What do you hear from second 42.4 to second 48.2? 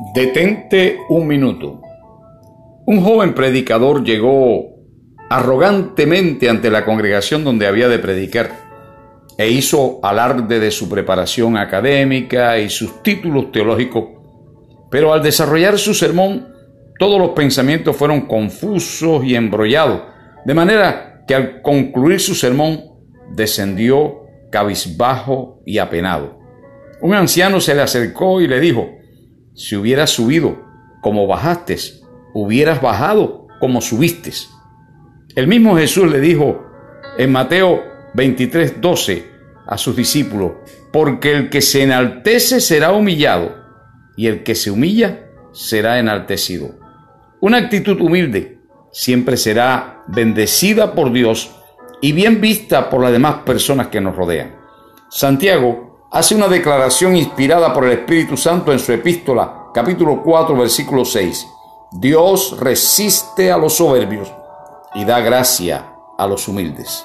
será humillado y el que se humilla será enaltecido. Una actitud